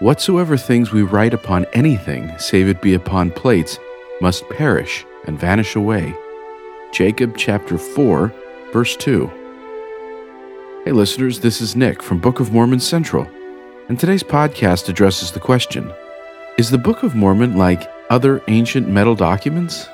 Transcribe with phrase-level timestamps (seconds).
[0.00, 3.78] Whatsoever things we write upon anything, save it be upon plates,
[4.22, 6.14] must perish and vanish away.
[6.90, 8.32] Jacob chapter 4,
[8.72, 9.26] verse 2.
[10.86, 13.28] Hey listeners, this is Nick from Book of Mormon Central,
[13.90, 15.92] and today's podcast addresses the question
[16.56, 19.86] Is the Book of Mormon like other ancient metal documents?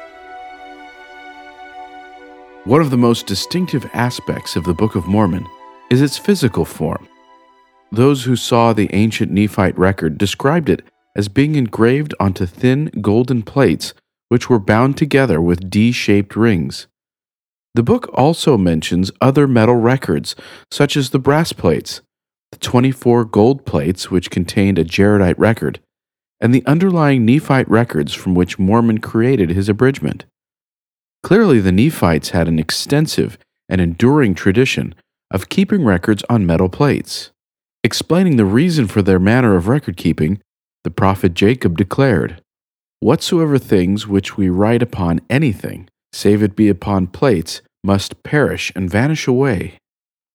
[2.62, 5.48] One of the most distinctive aspects of the Book of Mormon
[5.90, 7.08] is its physical form.
[7.96, 10.82] Those who saw the ancient Nephite record described it
[11.16, 13.94] as being engraved onto thin golden plates
[14.28, 16.88] which were bound together with D shaped rings.
[17.74, 20.36] The book also mentions other metal records,
[20.70, 22.02] such as the brass plates,
[22.52, 25.80] the 24 gold plates which contained a Jaredite record,
[26.38, 30.26] and the underlying Nephite records from which Mormon created his abridgment.
[31.22, 33.38] Clearly, the Nephites had an extensive
[33.70, 34.94] and enduring tradition
[35.30, 37.30] of keeping records on metal plates.
[37.86, 40.42] Explaining the reason for their manner of record keeping,
[40.82, 42.42] the prophet Jacob declared,
[42.98, 48.90] Whatsoever things which we write upon anything, save it be upon plates, must perish and
[48.90, 49.78] vanish away.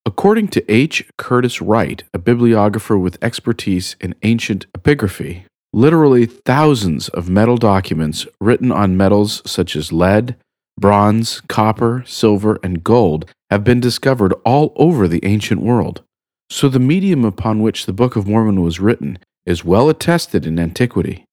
[0.06, 1.06] According to H.
[1.18, 8.72] Curtis Wright, a bibliographer with expertise in ancient epigraphy, literally thousands of metal documents written
[8.72, 10.38] on metals such as lead,
[10.80, 16.02] bronze, copper, silver, and gold have been discovered all over the ancient world.
[16.52, 20.60] So the medium upon which the Book of Mormon was written is well attested in
[20.60, 21.24] antiquity.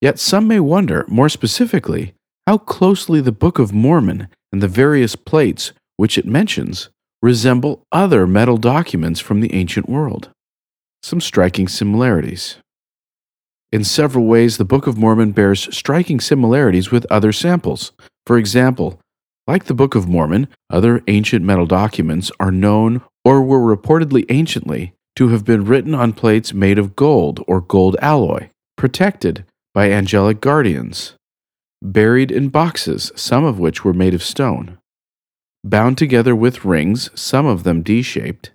[0.00, 5.14] Yet some may wonder, more specifically, how closely the Book of Mormon and the various
[5.14, 6.90] plates which it mentions
[7.22, 10.30] resemble other metal documents from the ancient world.
[11.04, 12.56] Some striking similarities.
[13.70, 17.92] In several ways, the Book of Mormon bears striking similarities with other samples.
[18.26, 18.98] For example,
[19.46, 24.94] like the Book of Mormon, other ancient metal documents are known or were reportedly anciently
[25.16, 30.40] to have been written on plates made of gold or gold alloy, protected by angelic
[30.40, 31.14] guardians,
[31.80, 34.78] buried in boxes, some of which were made of stone,
[35.64, 38.50] bound together with rings, some of them D shaped,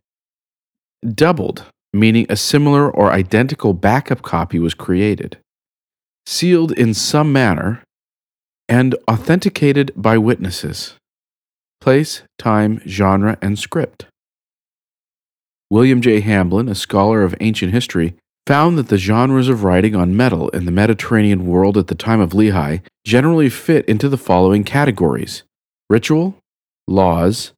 [1.14, 5.38] doubled, meaning a similar or identical backup copy was created,
[6.26, 7.84] sealed in some manner,
[8.68, 10.96] and authenticated by witnesses.
[11.80, 14.08] Place, time, genre, and script.
[15.70, 16.22] William J.
[16.22, 20.66] Hamblin, a scholar of ancient history, found that the genres of writing on metal in
[20.66, 25.44] the Mediterranean world at the time of Lehi generally fit into the following categories
[25.90, 26.36] ritual,
[26.88, 27.52] laws,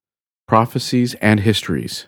[0.48, 2.08] prophecies, and histories.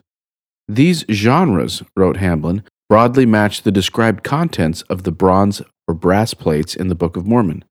[0.67, 6.75] These genres, wrote Hamblin, broadly match the described contents of the bronze or brass plates
[6.75, 7.63] in the Book of Mormon,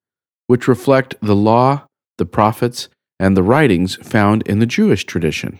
[0.47, 1.85] which reflect the law,
[2.19, 5.59] the prophets, and the writings found in the Jewish tradition.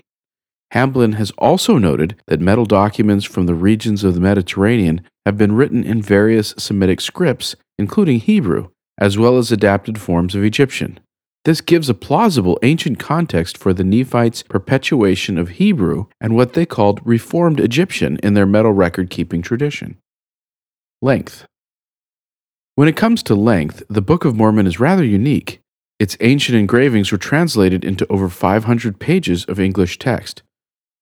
[0.73, 5.53] Hamblin has also noted that metal documents from the regions of the Mediterranean have been
[5.53, 11.01] written in various Semitic scripts, including Hebrew, as well as adapted forms of Egyptian.
[11.45, 16.67] This gives a plausible ancient context for the Nephites' perpetuation of Hebrew and what they
[16.67, 19.97] called Reformed Egyptian in their metal record keeping tradition.
[21.01, 21.47] Length
[22.75, 25.61] When it comes to length, the Book of Mormon is rather unique.
[25.99, 30.43] Its ancient engravings were translated into over 500 pages of English text.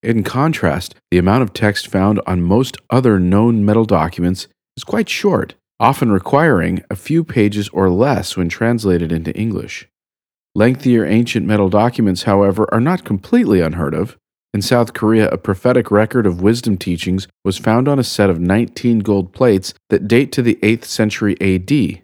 [0.03, 5.09] In contrast, the amount of text found on most other known metal documents is quite
[5.09, 9.88] short, often requiring a few pages or less when translated into English.
[10.54, 14.16] Lengthier ancient metal documents, however, are not completely unheard of.
[14.54, 18.41] In South Korea, a prophetic record of wisdom teachings was found on a set of
[18.41, 22.03] 19 gold plates that date to the 8th century AD.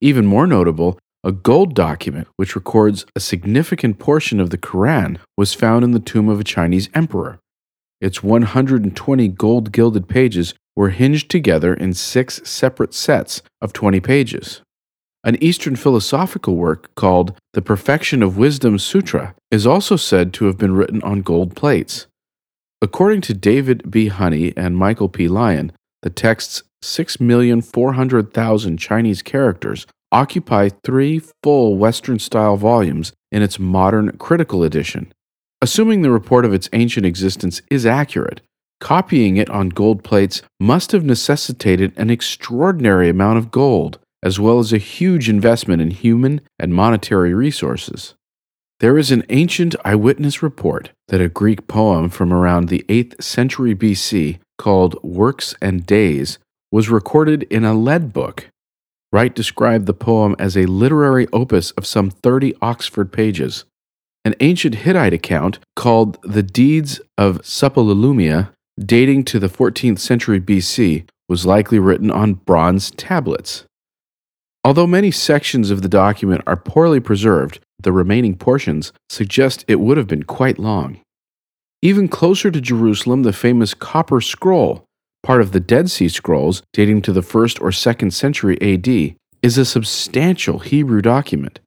[0.00, 5.54] Even more notable, a gold document, which records a significant portion of the Quran, was
[5.54, 7.38] found in the tomb of a Chinese emperor.
[8.00, 14.62] Its 120 gold gilded pages were hinged together in six separate sets of 20 pages.
[15.24, 20.58] An Eastern philosophical work called The Perfection of Wisdom Sutra is also said to have
[20.58, 22.08] been written on gold plates.
[22.80, 24.08] According to David B.
[24.08, 25.28] Honey and Michael P.
[25.28, 25.70] Lyon,
[26.02, 34.62] the text's 6,400,000 Chinese characters occupy three full Western style volumes in its modern critical
[34.62, 35.12] edition.
[35.60, 38.40] Assuming the report of its ancient existence is accurate,
[38.80, 44.58] copying it on gold plates must have necessitated an extraordinary amount of gold, as well
[44.58, 48.14] as a huge investment in human and monetary resources.
[48.80, 53.76] There is an ancient eyewitness report that a Greek poem from around the 8th century
[53.76, 56.40] BC called Works and Days
[56.72, 58.48] was recorded in a lead book
[59.12, 63.64] Wright described the poem as a literary opus of some 30 Oxford pages.
[64.24, 71.06] An ancient Hittite account called the Deeds of Suppiluliuma, dating to the 14th century BC,
[71.28, 73.64] was likely written on bronze tablets.
[74.64, 79.96] Although many sections of the document are poorly preserved, the remaining portions suggest it would
[79.96, 81.00] have been quite long.
[81.82, 84.84] Even closer to Jerusalem, the famous Copper Scroll,
[85.22, 89.58] part of the Dead Sea Scrolls dating to the 1st or 2nd century AD, is
[89.58, 91.60] a substantial Hebrew document.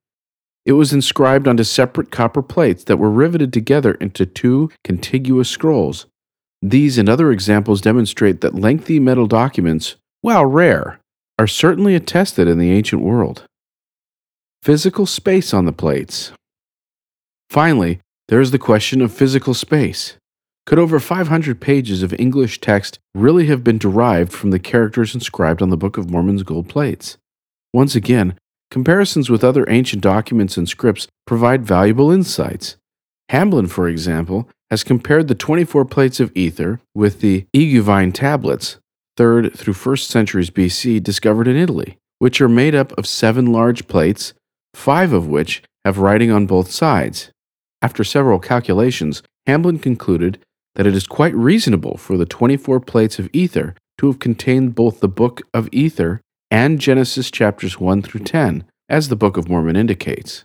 [0.65, 6.07] It was inscribed onto separate copper plates that were riveted together into two contiguous scrolls.
[6.61, 10.99] These and other examples demonstrate that lengthy metal documents, while rare,
[11.37, 13.43] are certainly attested in the ancient world.
[14.63, 16.31] Physical space on the plates.
[17.49, 17.99] Finally,
[18.29, 20.17] there is the question of physical space.
[20.65, 25.61] Could over 500 pages of English text really have been derived from the characters inscribed
[25.61, 27.17] on the Book of Mormon's gold plates?
[27.71, 28.35] Once again,
[28.71, 32.77] comparisons with other ancient documents and scripts provide valuable insights.
[33.29, 38.77] Hamblin, for example, has compared the 24 plates of Ether with the Iguvine tablets,
[39.17, 43.87] 3rd through 1st centuries BC, discovered in Italy, which are made up of seven large
[43.87, 44.33] plates,
[44.73, 47.29] five of which have writing on both sides.
[47.83, 50.39] After several calculations, Hamblin concluded
[50.75, 54.99] that it is quite reasonable for the 24 plates of Ether to have contained both
[54.99, 59.75] the Book of Ether and Genesis chapters 1 through 10, as the Book of Mormon
[59.75, 60.43] indicates.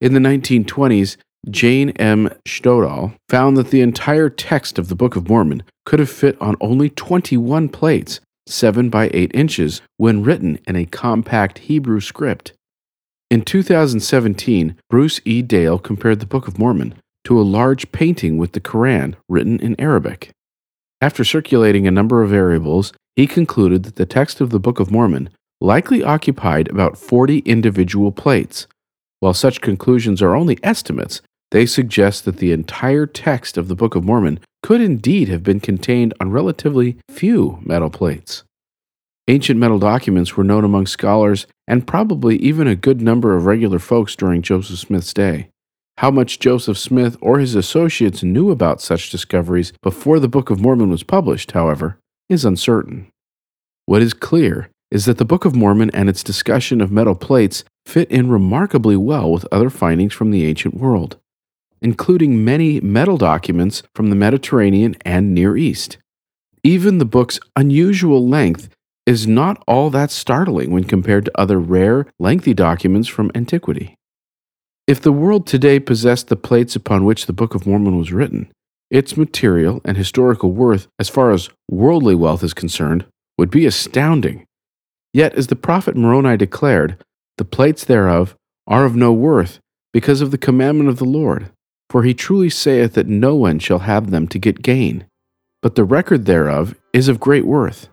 [0.00, 1.16] In the 1920s,
[1.48, 2.28] Jane M.
[2.46, 6.56] Sjodahl found that the entire text of the Book of Mormon could have fit on
[6.60, 12.52] only 21 plates, 7 by 8 inches, when written in a compact Hebrew script.
[13.30, 15.42] In 2017, Bruce E.
[15.42, 16.94] Dale compared the Book of Mormon
[17.26, 20.30] to a large painting with the Koran written in Arabic.
[21.00, 24.92] After circulating a number of variables, he concluded that the text of the Book of
[24.92, 25.30] Mormon
[25.60, 28.68] likely occupied about 40 individual plates.
[29.18, 31.20] While such conclusions are only estimates,
[31.50, 35.58] they suggest that the entire text of the Book of Mormon could indeed have been
[35.58, 38.44] contained on relatively few metal plates.
[39.26, 43.80] Ancient metal documents were known among scholars and probably even a good number of regular
[43.80, 45.48] folks during Joseph Smith's day.
[45.98, 50.60] How much Joseph Smith or his associates knew about such discoveries before the Book of
[50.60, 51.98] Mormon was published, however,
[52.28, 53.06] is uncertain.
[53.86, 57.64] What is clear is that the Book of Mormon and its discussion of metal plates
[57.86, 61.16] fit in remarkably well with other findings from the ancient world,
[61.80, 65.96] including many metal documents from the Mediterranean and Near East.
[66.62, 68.68] Even the book's unusual length
[69.06, 73.94] is not all that startling when compared to other rare, lengthy documents from antiquity.
[74.86, 78.52] If the world today possessed the plates upon which the Book of Mormon was written,
[78.88, 83.04] its material and historical worth, as far as worldly wealth is concerned,
[83.36, 84.46] would be astounding.
[85.12, 87.02] Yet, as the prophet Moroni declared,
[87.36, 88.36] the plates thereof
[88.68, 89.58] are of no worth,
[89.92, 91.50] because of the commandment of the Lord.
[91.90, 95.06] For he truly saith that no one shall have them to get gain,
[95.62, 97.88] but the record thereof is of great worth.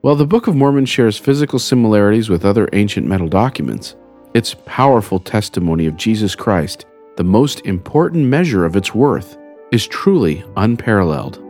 [0.00, 3.96] While the Book of Mormon shares physical similarities with other ancient metal documents,
[4.34, 6.84] its powerful testimony of Jesus Christ,
[7.16, 9.36] the most important measure of its worth,
[9.70, 11.40] is truly unparalleled.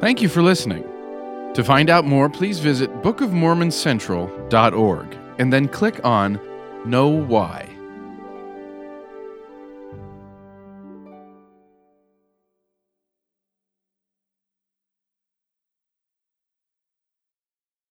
[0.00, 0.82] Thank you for listening.
[1.54, 6.40] To find out more, please visit bookofmormoncentral.org and then click on
[6.84, 7.75] KnoWhy.